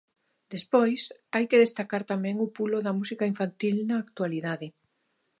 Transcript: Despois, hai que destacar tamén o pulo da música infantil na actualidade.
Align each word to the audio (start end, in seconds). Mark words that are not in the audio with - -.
Despois, 0.53 1.01
hai 1.35 1.45
que 1.49 1.61
destacar 1.63 2.03
tamén 2.11 2.35
o 2.45 2.51
pulo 2.57 2.77
da 2.85 2.93
música 2.99 3.29
infantil 3.33 3.75
na 3.87 3.95
actualidade. 4.05 4.67